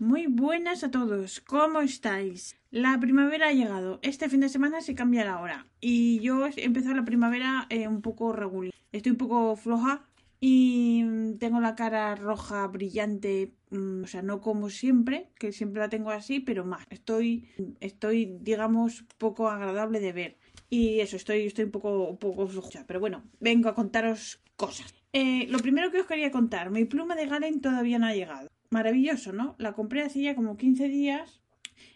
[0.00, 2.56] Muy buenas a todos, ¿cómo estáis?
[2.70, 6.64] La primavera ha llegado, este fin de semana se cambia la hora y yo he
[6.64, 8.72] empezado la primavera eh, un poco regular.
[8.92, 10.08] Estoy un poco floja
[10.40, 15.82] y mm, tengo la cara roja brillante, mm, o sea, no como siempre, que siempre
[15.82, 16.86] la tengo así, pero más.
[16.88, 20.38] Estoy, estoy digamos, poco agradable de ver.
[20.70, 22.86] Y eso, estoy, estoy un poco, un poco floja.
[22.86, 24.94] Pero bueno, vengo a contaros cosas.
[25.12, 28.48] Eh, lo primero que os quería contar, mi pluma de Galen todavía no ha llegado
[28.70, 29.56] maravilloso, ¿no?
[29.58, 31.40] La compré hace ya como 15 días.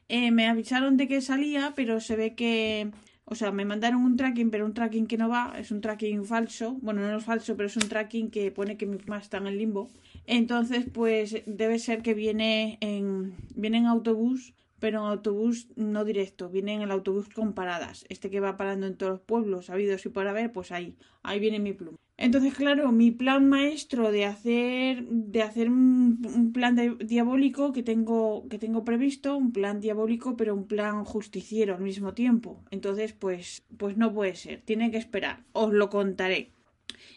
[0.09, 2.90] Eh, me avisaron de que salía, pero se ve que.
[3.26, 6.26] O sea, me mandaron un tracking, pero un tracking que no va, es un tracking
[6.26, 6.76] falso.
[6.82, 9.46] Bueno, no es falso, pero es un tracking que pone que mi pluma está en
[9.46, 9.88] el limbo.
[10.26, 16.51] Entonces, pues debe ser que viene en, viene en autobús, pero en autobús no directo,
[16.51, 18.04] viene en el autobús con paradas.
[18.10, 21.40] Este que va parando en todos los pueblos, habidos y por haber, pues ahí, ahí
[21.40, 21.96] viene mi pluma.
[22.16, 28.59] Entonces, claro, mi plan maestro de hacer, de hacer un, plan diabólico que tengo, que
[28.59, 32.62] tengo previsto, un plan diabólico, pero un plan justiciero al mismo tiempo.
[32.71, 35.43] Entonces, pues, pues no puede ser, tiene que esperar.
[35.52, 36.51] Os lo contaré.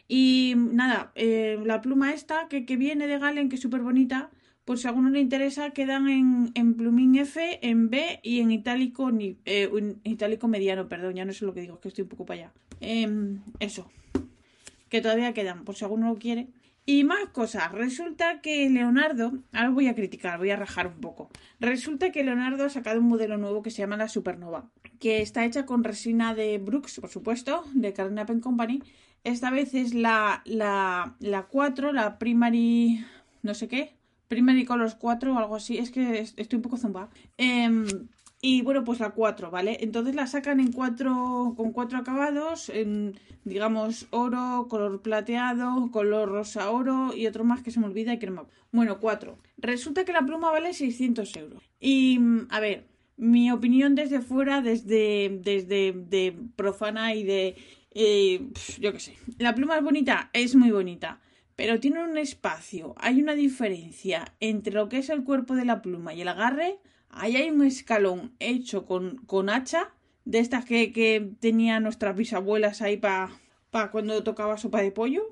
[0.07, 4.31] Y nada, eh, la pluma esta que, que, viene de Galen, que es súper bonita,
[4.65, 8.51] por si a alguno le interesa, quedan en, en plumín F, en B y en
[8.51, 9.11] itálico,
[9.45, 12.25] eh, itálico mediano, perdón, ya no sé lo que digo, es que estoy un poco
[12.25, 12.53] para allá.
[12.81, 13.89] Em, eso
[14.89, 16.49] que todavía quedan, por si alguno lo quiere.
[16.85, 17.71] Y más cosas.
[17.73, 21.29] Resulta que Leonardo, ahora voy a criticar, voy a rajar un poco.
[21.59, 25.43] Resulta que Leonardo ha sacado un modelo nuevo que se llama la Supernova, que está
[25.43, 28.81] hecha con resina de Brooks, por supuesto, de Carne Pen Company.
[29.25, 33.03] Esta vez es la, la, la 4, la Primary,
[33.41, 33.97] no sé qué,
[34.29, 35.77] Primary Colors 4 o algo así.
[35.77, 37.09] Es que estoy un poco zumba.
[37.37, 37.69] Eh,
[38.41, 39.77] y bueno, pues la 4, ¿vale?
[39.81, 46.69] Entonces la sacan en cuatro, con cuatro acabados, en, digamos, oro, color plateado, color rosa
[46.69, 49.39] oro y otro más que se me olvida y que no Bueno, cuatro.
[49.57, 51.63] Resulta que la pluma vale 600 euros.
[51.79, 52.85] Y, a ver,
[53.17, 57.55] mi opinión desde fuera, desde, desde de profana y de...
[57.91, 58.49] Eh,
[58.79, 59.15] yo qué sé.
[59.39, 61.19] La pluma es bonita, es muy bonita
[61.57, 65.81] pero tiene un espacio, hay una diferencia entre lo que es el cuerpo de la
[65.81, 66.77] pluma y el agarre
[67.09, 69.91] Ahí hay un escalón hecho con, con hacha,
[70.25, 73.29] de estas que, que tenían nuestras bisabuelas ahí para
[73.71, 75.23] pa cuando tocaba sopa de pollo.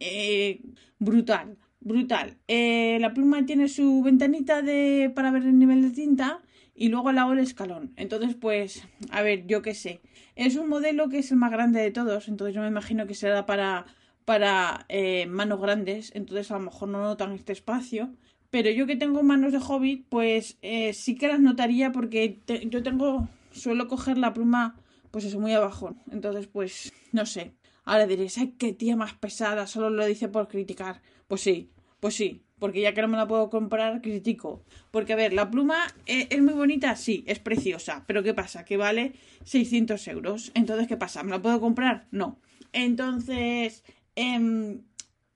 [0.00, 0.60] Eh,
[0.98, 2.36] brutal, brutal.
[2.48, 6.40] Eh, la pluma tiene su ventanita de, para ver el nivel de tinta
[6.74, 7.92] y luego al lado el escalón.
[7.96, 10.00] Entonces, pues, a ver, yo qué sé.
[10.36, 13.14] Es un modelo que es el más grande de todos, entonces yo me imagino que
[13.14, 13.86] será para,
[14.24, 18.14] para eh, manos grandes, entonces a lo mejor no notan este espacio.
[18.50, 22.82] Pero yo que tengo manos de hobbit, pues eh, sí que las notaría porque yo
[22.82, 24.76] tengo, suelo coger la pluma,
[25.10, 25.94] pues eso, muy abajo.
[26.10, 27.52] Entonces, pues, no sé.
[27.84, 31.02] Ahora diréis, ay, qué tía más pesada, solo lo dice por criticar.
[31.26, 31.70] Pues sí,
[32.00, 34.62] pues sí, porque ya que no me la puedo comprar, critico.
[34.90, 35.76] Porque, a ver, la pluma
[36.06, 38.64] es, eh, es, muy bonita, sí, es preciosa, pero ¿qué pasa?
[38.64, 39.12] Que vale
[39.44, 40.52] 600 euros.
[40.54, 41.22] Entonces, ¿qué pasa?
[41.22, 42.06] ¿Me la puedo comprar?
[42.10, 42.38] No.
[42.72, 43.84] Entonces,
[44.16, 44.80] eh,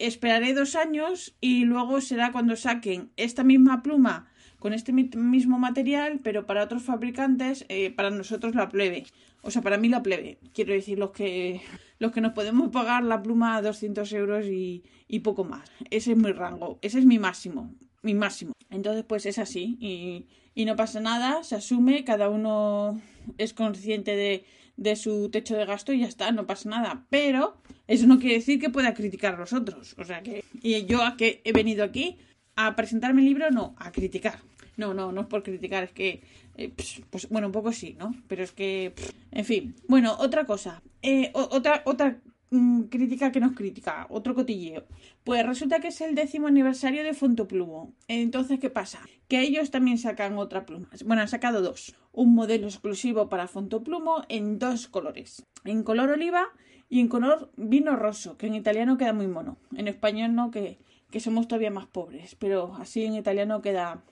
[0.06, 6.20] esperaré dos años y luego será cuando saquen esta misma pluma con este mismo material,
[6.22, 9.04] pero para otros fabricantes, eh, para nosotros la plebe.
[9.42, 10.38] O sea, para mí la plebe.
[10.54, 11.60] Quiero decir, los que,
[11.98, 15.68] los que nos podemos pagar la pluma a 200 euros y, y poco más.
[15.91, 18.52] Ese es mi rango, ese es mi máximo, mi máximo.
[18.70, 23.00] Entonces, pues es así y, y no pasa nada, se asume, cada uno
[23.38, 24.44] es consciente de,
[24.82, 27.06] de su techo de gasto y ya está, no pasa nada.
[27.10, 27.56] Pero
[27.87, 29.94] eso no quiere decir que pueda criticar a los otros.
[29.98, 32.19] O sea que y yo a que he venido aquí
[32.56, 34.41] a presentar mi libro, no, a criticar.
[34.76, 36.22] No, no, no es por criticar, es que,
[36.56, 36.72] eh,
[37.10, 38.15] pues, bueno, un poco sí, ¿no?
[38.27, 38.95] Pero es que,
[39.30, 39.74] en fin.
[39.86, 40.83] Bueno, otra cosa.
[41.03, 42.18] Eh, otra, otra
[42.53, 44.84] mm, crítica que nos critica, otro cotilleo.
[45.25, 47.93] Pues resulta que es el décimo aniversario de Fontoplumo.
[48.07, 49.01] Entonces, ¿qué pasa?
[49.27, 50.89] Que ellos también sacan otra pluma.
[51.04, 51.97] Bueno, han sacado dos.
[52.13, 55.45] Un modelo exclusivo para Fontoplumo en dos colores.
[55.65, 56.47] En color oliva
[56.89, 59.57] y en color vino roso, que en italiano queda muy mono.
[59.75, 60.78] En español no, que,
[61.10, 64.03] que somos todavía más pobres, pero así en italiano queda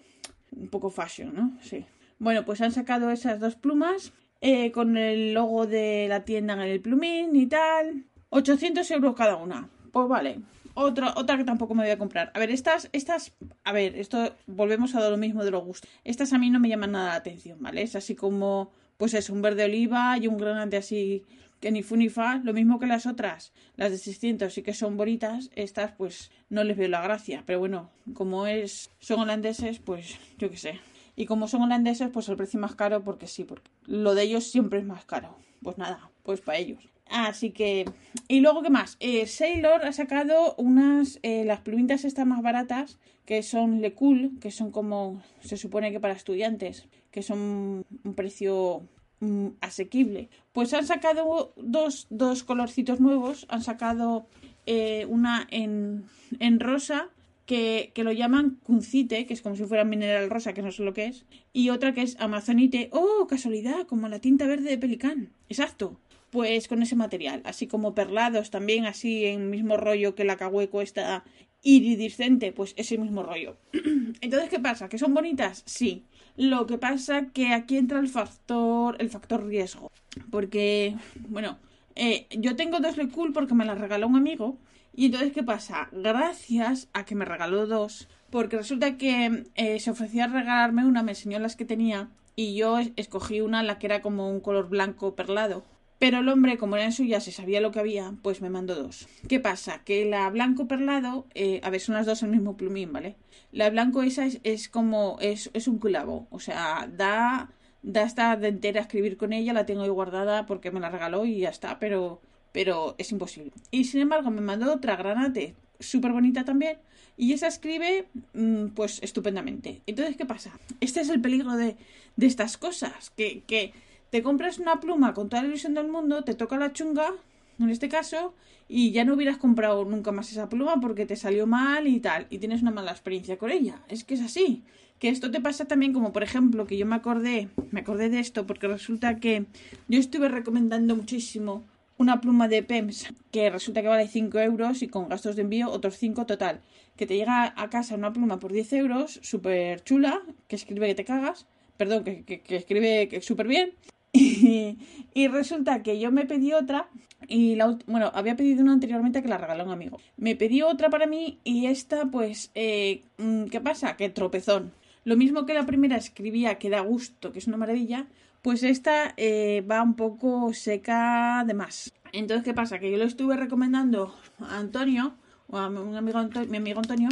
[0.53, 1.59] un poco fashion, ¿no?
[1.61, 1.85] Sí.
[2.19, 6.61] Bueno, pues han sacado esas dos plumas eh, con el logo de la tienda en
[6.61, 8.07] el plumín y tal.
[8.31, 9.69] 800 euros cada una.
[9.93, 10.41] Pues vale,
[10.75, 12.31] otra, otra que tampoco me voy a comprar.
[12.35, 13.33] A ver, estas, estas,
[13.65, 15.91] a ver, esto volvemos a lo mismo de los gustos.
[16.05, 17.83] Estas a mí no me llaman nada la atención, ¿vale?
[17.83, 21.25] Es así como, pues es un verde oliva y un granate así
[21.61, 24.73] que ni fu ni fa, lo mismo que las otras, las de 600 sí que
[24.73, 29.79] son bonitas, estas pues no les veo la gracia, pero bueno, como es son holandeses,
[29.79, 30.81] pues yo qué sé.
[31.17, 34.45] Y como son holandeses, pues el precio más caro porque sí, porque lo de ellos
[34.45, 35.37] siempre es más caro.
[35.63, 36.83] Pues nada, pues para ellos.
[37.11, 37.85] Así que.
[38.29, 38.97] Y luego, ¿qué más?
[39.01, 41.19] Eh, Sailor ha sacado unas.
[41.23, 45.21] Eh, las plumitas estas más baratas, que son Le Cool, que son como.
[45.41, 50.29] Se supone que para estudiantes, que son un precio mm, asequible.
[50.53, 53.45] Pues han sacado dos, dos colorcitos nuevos.
[53.49, 54.27] Han sacado
[54.67, 56.05] eh, una en,
[56.39, 57.09] en rosa.
[57.47, 60.85] Que, que, lo llaman cuncite, que es como si fuera mineral rosa, que no sé
[60.85, 64.79] lo que es, y otra que es amazonite, oh, casualidad, como la tinta verde de
[64.79, 65.99] pelicán, exacto,
[66.31, 70.81] pues con ese material, así como perlados también, así en mismo rollo que la cahueco
[70.81, 71.25] está
[71.63, 73.57] iridiscente, pues ese mismo rollo.
[74.21, 74.89] Entonces, ¿qué pasa?
[74.89, 75.63] ¿Que son bonitas?
[75.67, 76.05] Sí.
[76.37, 79.91] Lo que pasa que aquí entra el factor, el factor riesgo.
[80.31, 80.97] Porque,
[81.29, 81.59] bueno,
[81.97, 84.57] eh, yo tengo dos Le Cool porque me las regaló un amigo.
[84.95, 85.89] Y entonces, ¿qué pasa?
[85.93, 91.03] Gracias a que me regaló dos, porque resulta que eh, se ofrecía a regalarme una,
[91.03, 94.69] me enseñó las que tenía, y yo escogí una, la que era como un color
[94.69, 95.63] blanco perlado.
[96.01, 98.75] Pero el hombre, como era en suya, se sabía lo que había, pues me mandó
[98.75, 99.07] dos.
[99.29, 99.83] ¿Qué pasa?
[99.85, 103.17] Que la blanco perlado, eh, a ver, son las dos el mismo plumín, ¿vale?
[103.53, 107.51] La blanco esa es, como, es, es, un clavo, o sea, da,
[107.83, 111.27] da hasta de entera escribir con ella, la tengo ahí guardada porque me la regaló
[111.27, 113.53] y ya está, pero, pero es imposible.
[113.71, 116.79] Y sin embargo me mandó otra granate, súper bonita también,
[117.19, 119.83] y esa escribe, mm, pues estupendamente.
[119.85, 120.59] Entonces, ¿qué pasa?
[120.81, 121.77] Este es el peligro de,
[122.17, 123.43] de estas cosas, que...
[123.47, 123.75] que
[124.11, 127.13] te compras una pluma con toda la ilusión del mundo, te toca la chunga,
[127.59, 128.35] en este caso,
[128.69, 132.27] y ya no hubieras comprado nunca más esa pluma porque te salió mal y tal,
[132.31, 133.81] y tienes una mala experiencia con ella.
[133.89, 134.63] Es que es así.
[134.99, 138.21] Que esto te pasa también como, por ejemplo, que yo me acordé, me acordé de
[138.21, 139.47] esto porque resulta que
[139.89, 141.65] yo estuve recomendando muchísimo
[141.97, 145.71] una pluma de PEMS que resulta que vale 5 euros y con gastos de envío
[145.71, 146.61] otros 5 total.
[146.97, 150.95] Que te llega a casa una pluma por 10 euros, súper chula, que escribe que
[150.95, 151.47] te cagas,
[151.79, 153.73] perdón, que, que, que escribe súper bien
[154.13, 156.89] Y, resulta que yo me pedí otra
[157.29, 160.01] y la bueno, había pedido una anteriormente que la regaló un amigo.
[160.17, 163.97] Me pedí otra para mí y esta, pues, eh, mm, ¿qué pasa?
[163.97, 164.73] Que tropezón.
[165.05, 168.07] Lo mismo que la primera escribía que da gusto, que es una maravilla,
[168.43, 171.93] pues esta eh, va un poco seca de más.
[172.13, 172.79] Entonces, ¿qué pasa?
[172.79, 175.15] Que yo le estuve recomendando a Antonio,
[175.49, 177.09] o a mi amigo, mi amigo Antonio,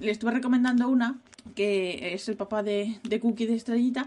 [0.00, 1.20] le estuve recomendando una,
[1.54, 4.06] que es el papá de, de Cookie de Estrellita,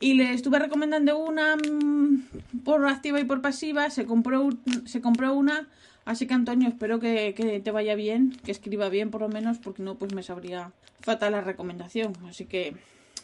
[0.00, 3.90] y le estuve recomendando una mm, por activa y por pasiva.
[3.90, 4.50] Se compró,
[4.84, 5.68] se compró una.
[6.04, 9.58] Así que Antonio, espero que, que, te vaya bien, que escriba bien por lo menos,
[9.58, 12.12] porque no, pues me sabría fatal la recomendación.
[12.28, 12.74] Así que,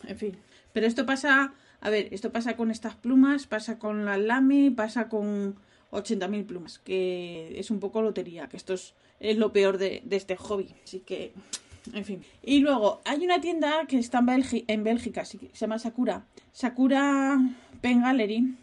[0.07, 0.37] en fin.
[0.73, 5.09] Pero esto pasa, a ver, esto pasa con estas plumas, pasa con la Lamy, pasa
[5.09, 5.55] con
[5.93, 10.37] 80.000 plumas, que es un poco lotería, que esto es, es lo peor de este
[10.37, 10.75] hobby.
[10.83, 11.33] Así que,
[11.93, 12.23] en fin.
[12.43, 16.27] Y luego, hay una tienda que está en, en Bélgica, se llama Sakura.
[16.53, 17.39] Sakura
[17.81, 18.55] Pen Gallery.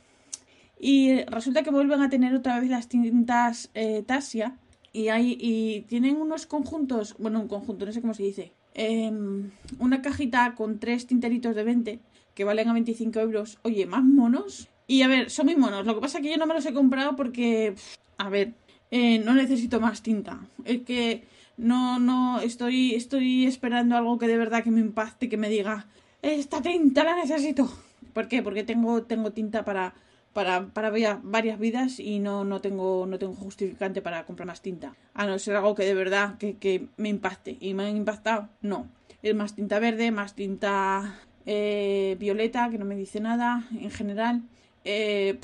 [0.80, 4.58] Y resulta que vuelven a tener otra vez las tintas eh, Tasia.
[4.94, 8.52] Y, hay, y tienen unos conjuntos, bueno, un conjunto, no sé cómo se dice.
[8.74, 12.00] Em, una cajita con tres tinteritos de 20
[12.34, 13.60] que valen a 25 euros.
[13.62, 14.70] Oye, más monos.
[14.88, 15.86] Y a ver, son muy monos.
[15.86, 17.76] Lo que pasa es que yo no me los he comprado porque,
[18.18, 18.54] a ver,
[18.90, 20.40] eh, no necesito más tinta.
[20.66, 21.24] Es que
[21.62, 25.86] no, no, estoy, estoy esperando algo que de verdad que me impacte, que me diga,
[26.24, 27.72] esta tinta la necesito.
[28.14, 28.42] ¿Por qué?
[28.42, 29.94] Porque tengo, tengo tinta para,
[30.34, 30.90] para, para
[31.22, 34.96] varias vidas y no, no, tengo, no tengo justificante para comprar más tinta.
[35.14, 37.58] A no ser algo que de verdad que, que me impacte.
[37.60, 38.50] ¿Y me han impactado?
[38.62, 38.88] No.
[39.22, 44.42] Es más tinta verde, más tinta eh, violeta, que no me dice nada en general.
[44.84, 45.38] Eh,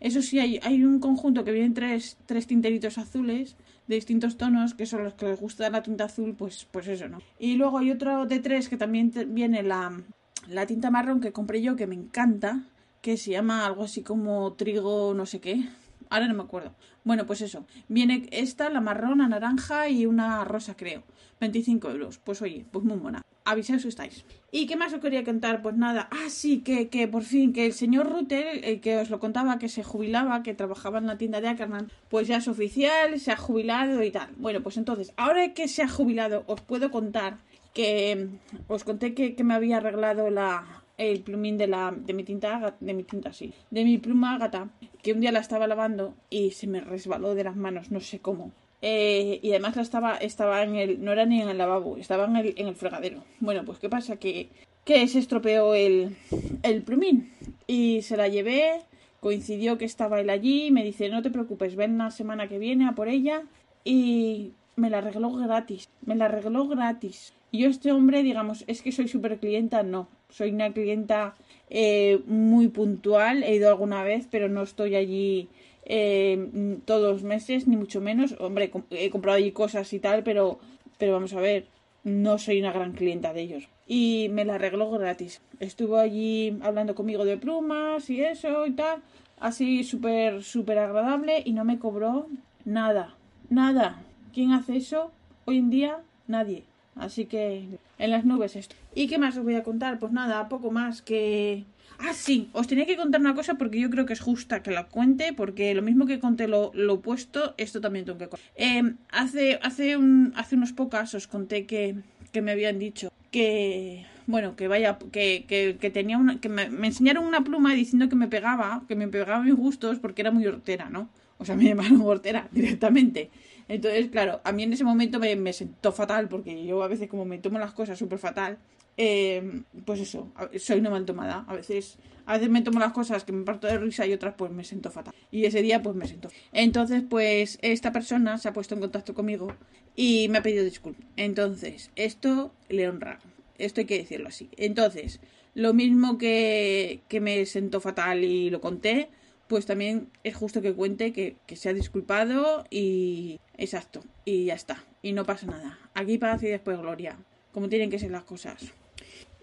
[0.00, 4.74] eso sí, hay, hay un conjunto que vienen tres, tres tinteritos azules de distintos tonos,
[4.74, 7.18] que son los que les gusta la tinta azul, pues, pues eso, ¿no?
[7.38, 10.00] Y luego hay otro de tres que también viene la,
[10.48, 12.62] la tinta marrón que compré yo, que me encanta,
[13.02, 15.64] que se llama algo así como trigo no sé qué.
[16.10, 16.74] Ahora no me acuerdo.
[17.04, 17.64] Bueno, pues eso.
[17.88, 21.02] Viene esta, la marrón, la naranja y una rosa, creo.
[21.40, 22.18] 25 euros.
[22.18, 24.24] Pues oye, pues muy buena avisaos estáis.
[24.52, 25.62] ¿Y qué más os quería contar?
[25.62, 29.10] Pues nada, ah, sí, que, que por fin, que el señor Rutter, el que os
[29.10, 32.48] lo contaba, que se jubilaba, que trabajaba en la tienda de Ackerman, pues ya es
[32.48, 34.30] oficial, se ha jubilado y tal.
[34.36, 37.38] Bueno, pues entonces, ahora que se ha jubilado, os puedo contar
[37.74, 38.28] que
[38.68, 42.94] os conté que me había arreglado la, el plumín de la de mi tinta de
[42.94, 44.68] mi tinta sí de mi pluma gata
[45.02, 48.20] que un día la estaba lavando y se me resbaló de las manos no sé
[48.20, 48.52] cómo.
[48.82, 52.24] Eh, y además la estaba, estaba en el, no era ni en el lavabo, estaba
[52.24, 53.22] en el, en el fregadero.
[53.38, 54.48] Bueno, pues qué pasa que,
[54.84, 56.16] que se estropeó el,
[56.62, 57.30] el plumín
[57.66, 58.80] y se la llevé,
[59.20, 62.88] coincidió que estaba él allí, me dice no te preocupes, ven la semana que viene
[62.88, 63.42] a por ella
[63.84, 67.32] y me la arregló gratis, me la arregló gratis.
[67.52, 71.34] Y yo este hombre, digamos, es que soy súper clienta, no, soy una clienta
[71.68, 75.48] eh, muy puntual, he ido alguna vez, pero no estoy allí
[75.84, 78.36] eh, todos los meses, ni mucho menos.
[78.38, 80.58] Hombre, he comprado allí cosas y tal, pero,
[80.98, 81.66] pero vamos a ver,
[82.04, 83.68] no soy una gran clienta de ellos.
[83.86, 85.42] Y me la arregló gratis.
[85.58, 89.02] Estuvo allí hablando conmigo de plumas y eso y tal.
[89.38, 92.28] Así súper, súper agradable y no me cobró
[92.64, 93.16] nada.
[93.48, 94.02] Nada.
[94.32, 95.12] ¿Quién hace eso?
[95.44, 96.64] Hoy en día, nadie.
[96.96, 97.66] Así que
[97.98, 98.74] en las nubes esto.
[98.94, 99.98] ¿Y qué más os voy a contar?
[99.98, 101.64] Pues nada, poco más que
[102.02, 104.70] Ah, sí, os tenía que contar una cosa porque yo creo que es justa que
[104.70, 108.46] la cuente, porque lo mismo que conté lo, opuesto, esto también tengo que contar.
[108.56, 111.96] Em, hace, hace, un, hace unos pocas os conté que,
[112.40, 116.86] me habían dicho que, bueno, que vaya, que, que, que tenía una, que me, me,
[116.86, 120.46] enseñaron una pluma diciendo que me pegaba, que me pegaba mis gustos porque era muy
[120.46, 121.10] hortera, ¿no?
[121.36, 123.30] O sea, me llamaron hortera directamente.
[123.70, 127.24] Entonces, claro, a mí en ese momento me, sentó fatal porque yo a veces como
[127.24, 128.58] me tomo las cosas súper fatal,
[128.96, 131.44] eh, pues eso, soy una mal tomada.
[131.46, 131.96] A veces,
[132.26, 134.64] a veces me tomo las cosas que me parto de risa y otras pues me
[134.64, 135.14] siento fatal.
[135.30, 136.30] Y ese día pues me siento.
[136.52, 139.54] Entonces, pues esta persona se ha puesto en contacto conmigo
[139.94, 141.06] y me ha pedido disculpas.
[141.16, 143.20] Entonces, esto le honra.
[143.56, 144.48] Esto hay que decirlo así.
[144.56, 145.20] Entonces,
[145.54, 149.10] lo mismo que, que me sentó fatal y lo conté,
[149.46, 154.54] pues también es justo que cuente que, que, se ha disculpado y exacto, y ya
[154.54, 155.78] está, y no pasa nada.
[155.94, 157.16] Aquí paz y después gloria,
[157.52, 158.72] como tienen que ser las cosas.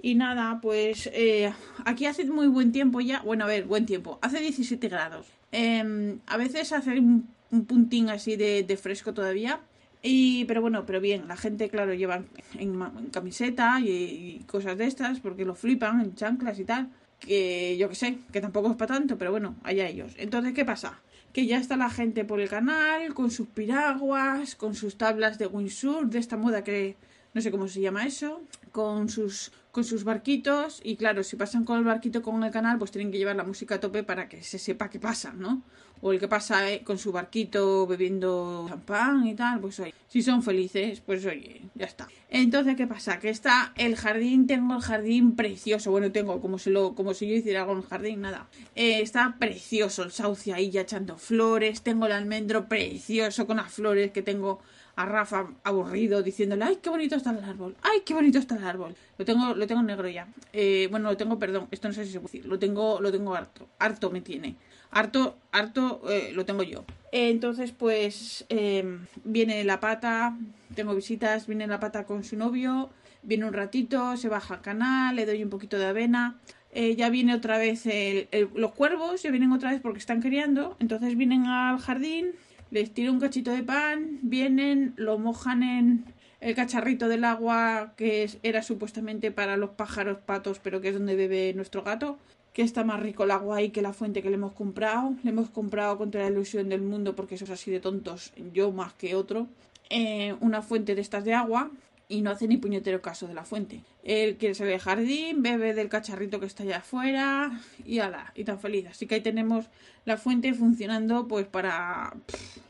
[0.01, 1.51] Y nada, pues eh,
[1.85, 3.21] aquí hace muy buen tiempo ya.
[3.21, 4.19] Bueno, a ver, buen tiempo.
[4.21, 5.25] Hace 17 grados.
[5.51, 9.59] Eh, a veces hace un, un puntín así de, de, fresco todavía.
[10.03, 11.27] Y, pero bueno, pero bien.
[11.27, 12.27] La gente, claro, lleva en,
[12.59, 16.89] en camiseta y, y, cosas de estas porque lo flipan en chanclas y tal.
[17.19, 20.13] Que yo que sé, que tampoco es para tanto, pero bueno, allá ellos.
[20.17, 21.01] Entonces, ¿qué pasa?
[21.33, 25.47] Que ya está la gente por el canal con sus piraguas, con sus tablas de
[25.47, 26.95] windsurf, de esta moda que
[27.33, 28.41] no sé cómo se llama eso,
[28.71, 32.79] con sus con sus barquitos y claro, si pasan con el barquito con el canal,
[32.79, 35.61] pues tienen que llevar la música a tope para que se sepa qué pasa, ¿no?
[36.01, 40.23] O el que pasa eh, con su barquito bebiendo champán y tal, pues oye, si
[40.23, 42.07] son felices, pues oye, ya está.
[42.31, 43.19] Entonces, ¿qué pasa?
[43.19, 47.27] Que está el jardín, tengo el jardín precioso, bueno, tengo como si, lo, como si
[47.27, 48.47] yo hiciera algo en el jardín, nada.
[48.73, 53.71] Eh, está precioso el sauce ahí ya echando flores, tengo el almendro precioso con las
[53.71, 54.59] flores que tengo
[54.97, 58.63] a Rafa aburrido diciéndole ay qué bonito está el árbol ay qué bonito está el
[58.63, 60.27] árbol lo tengo lo tengo negro ya.
[60.53, 62.45] Eh, bueno lo tengo perdón esto no sé si se puede decir.
[62.49, 64.55] Lo tengo lo tengo harto harto me tiene.
[64.91, 66.83] Harto harto eh, lo tengo yo.
[67.11, 70.35] Entonces pues eh, viene la pata
[70.75, 72.89] tengo visitas viene la pata con su novio
[73.23, 76.37] viene un ratito se baja al canal le doy un poquito de avena.
[76.71, 80.21] Eh, ya viene otra vez el, el, los cuervos ya vienen otra vez porque están
[80.21, 80.75] criando.
[80.79, 82.33] Entonces vienen al jardín
[82.71, 86.05] les tiro un cachito de pan, vienen, lo mojan en
[86.39, 91.15] el cacharrito del agua que era supuestamente para los pájaros patos, pero que es donde
[91.15, 92.17] bebe nuestro gato,
[92.53, 95.15] que está más rico el agua ahí que la fuente que le hemos comprado.
[95.23, 98.71] Le hemos comprado contra la ilusión del mundo porque eso es así de tontos, yo
[98.71, 99.47] más que otro.
[99.89, 101.71] Eh, una fuente de estas de agua
[102.09, 103.81] y no hace ni puñetero caso de la fuente.
[104.07, 108.45] Él quiere salir del jardín, bebe del cacharrito que está allá afuera y ala, y
[108.45, 108.87] tan feliz.
[108.87, 109.65] Así que ahí tenemos
[110.05, 112.15] la fuente funcionando pues para,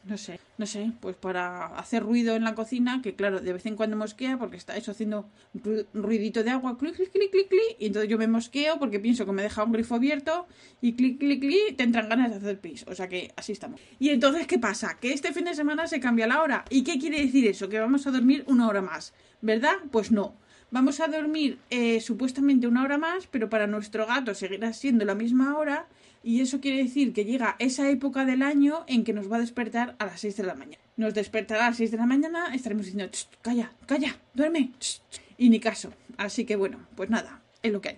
[0.05, 3.67] no sé, no sé, pues para hacer ruido en la cocina, que claro, de vez
[3.67, 5.29] en cuando mosquea porque está eso haciendo
[5.93, 9.27] ruidito de agua, clic, clic, clic, clic, clic, y entonces yo me mosqueo porque pienso
[9.27, 10.47] que me deja un grifo abierto
[10.81, 12.83] y clic, clic, clic, te entran ganas de hacer pis.
[12.87, 13.79] O sea que así estamos.
[13.99, 14.97] Y entonces, ¿qué pasa?
[14.99, 16.65] Que este fin de semana se cambia la hora.
[16.71, 17.69] ¿Y qué quiere decir eso?
[17.69, 19.13] Que vamos a dormir una hora más.
[19.41, 19.75] ¿Verdad?
[19.91, 20.35] Pues no.
[20.69, 25.15] Vamos a dormir eh, supuestamente una hora más, pero para nuestro gato seguirá siendo la
[25.15, 25.87] misma hora
[26.23, 29.39] y eso quiere decir que llega esa época del año en que nos va a
[29.39, 30.83] despertar a las 6 de la mañana.
[30.97, 33.09] Nos despertará a las 6 de la mañana, estaremos diciendo,
[33.41, 34.71] calla, calla, duerme,
[35.37, 35.93] y ni caso.
[36.17, 37.97] Así que bueno, pues nada, es lo que hay.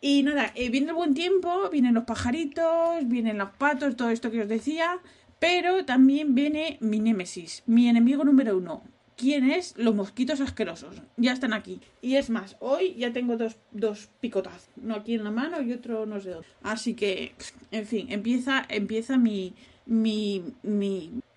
[0.00, 4.30] Y nada, eh, viene el buen tiempo, vienen los pajaritos, vienen los patos, todo esto
[4.30, 4.98] que os decía,
[5.38, 8.82] pero también viene mi némesis, mi enemigo número uno,
[9.16, 11.02] quién es los mosquitos asquerosos.
[11.16, 11.80] Ya están aquí.
[12.02, 14.68] Y es más, hoy ya tengo dos, dos picotazos.
[14.82, 16.46] Uno aquí en la mano y otro no sé dónde.
[16.62, 17.34] Así que,
[17.70, 19.54] en fin, empieza, empieza mi,
[19.86, 20.42] mi,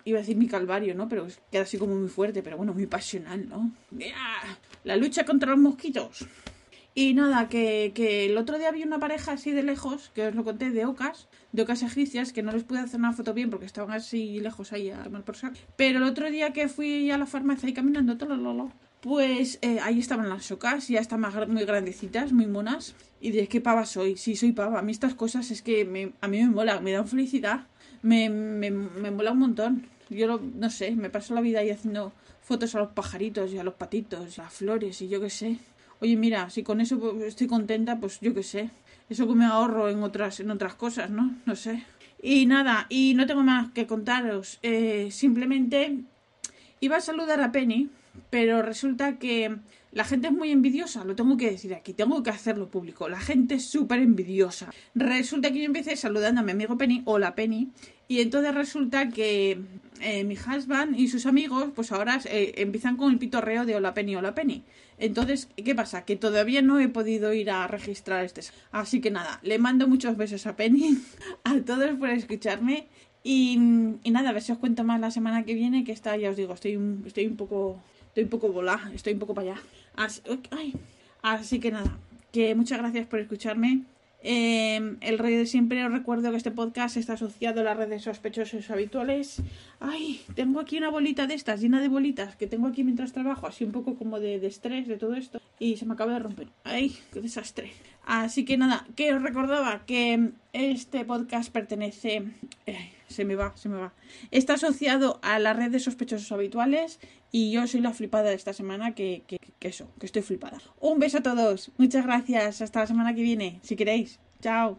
[0.04, 1.08] iba a decir mi calvario, ¿no?
[1.08, 3.72] Pero queda así como muy fuerte, pero bueno, muy pasional, ¿no?
[4.84, 6.26] La lucha contra los mosquitos.
[6.94, 10.34] Y nada, que, que el otro día vi una pareja así de lejos, que os
[10.34, 13.48] lo conté, de ocas, de ocas egipcias, que no les pude hacer una foto bien
[13.50, 15.56] porque estaban así lejos ahí a mal por saco.
[15.76, 19.78] Pero el otro día que fui a la farmacia y caminando, todo lo, pues eh,
[19.82, 22.94] ahí estaban las ocas, ya están más, muy grandecitas, muy monas.
[23.20, 24.78] Y de qué pava soy, sí, soy pava.
[24.78, 27.66] A mí estas cosas es que me, a mí me mola, me dan felicidad,
[28.02, 29.86] me, me, me mola un montón.
[30.10, 33.58] Yo lo, no sé, me paso la vida ahí haciendo fotos a los pajaritos y
[33.58, 35.58] a los patitos, a las flores y yo qué sé.
[36.00, 38.70] Oye, mira, si con eso estoy contenta, pues yo qué sé.
[39.08, 41.34] Eso que me ahorro en otras, en otras cosas, ¿no?
[41.44, 41.84] No sé.
[42.22, 44.58] Y nada, y no tengo más que contaros.
[44.62, 45.98] Eh, simplemente
[46.80, 47.90] iba a saludar a Penny,
[48.30, 49.56] pero resulta que
[49.92, 53.08] la gente es muy envidiosa, lo tengo que decir aquí, tengo que hacerlo público.
[53.08, 54.70] La gente es súper envidiosa.
[54.94, 57.68] Resulta que yo empecé saludando a mi amigo Penny, hola Penny,
[58.06, 59.60] y entonces resulta que
[60.00, 63.94] eh, mi husband y sus amigos, pues ahora eh, empiezan con el pitorreo de hola
[63.94, 64.64] Penny, hola Penny.
[64.98, 66.04] Entonces, ¿qué pasa?
[66.04, 68.42] Que todavía no he podido ir a registrar este.
[68.70, 70.98] Así que nada, le mando muchos besos a Penny,
[71.44, 72.86] a todos por escucharme.
[73.22, 73.56] Y,
[74.10, 76.36] nada, a ver si os cuento más la semana que viene, que está, ya os
[76.36, 79.62] digo, estoy, estoy un poco estoy un poco volá, estoy un poco para allá.
[79.96, 80.20] Así,
[81.22, 81.96] así que nada,
[82.32, 83.82] que muchas gracias por escucharme.
[84.22, 88.02] Eh, el rey de siempre os recuerdo que este podcast está asociado a las redes
[88.02, 89.42] sospechosos habituales.
[89.78, 93.46] Ay, tengo aquí una bolita de estas, llena de bolitas, que tengo aquí mientras trabajo,
[93.46, 95.40] así un poco como de, estrés de todo esto.
[95.58, 96.48] Y se me acaba de romper.
[96.64, 97.72] Ay, qué desastre.
[98.04, 102.24] Así que nada, que os recordaba que este podcast pertenece...
[103.08, 103.92] se me va, se me va.
[104.30, 107.00] Está asociado a la red de sospechosos habituales
[107.32, 110.58] y yo soy la flipada de esta semana que, que, que eso, que estoy flipada.
[110.80, 114.18] Un beso a todos, muchas gracias, hasta la semana que viene, si queréis.
[114.40, 114.78] Chao.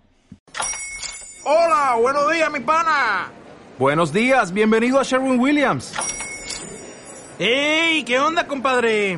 [1.43, 3.31] Hola, buenos días, mi pana.
[3.79, 5.93] Buenos días, bienvenido a Sherwin Williams.
[7.39, 8.03] ¡Ey!
[8.03, 9.17] ¿Qué onda, compadre?